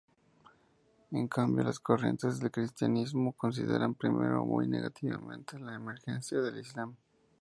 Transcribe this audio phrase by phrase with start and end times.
[1.11, 6.95] En cambio las corrientes del cristianismo consideraron primero muy negativamente la emergencia del islam.